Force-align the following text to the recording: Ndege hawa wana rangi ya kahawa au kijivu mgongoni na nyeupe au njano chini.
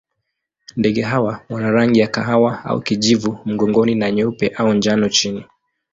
Ndege 0.75 1.01
hawa 1.01 1.45
wana 1.49 1.71
rangi 1.71 1.99
ya 1.99 2.07
kahawa 2.07 2.65
au 2.65 2.81
kijivu 2.81 3.39
mgongoni 3.45 3.95
na 3.95 4.11
nyeupe 4.11 4.47
au 4.47 4.73
njano 4.73 5.09
chini. 5.09 5.45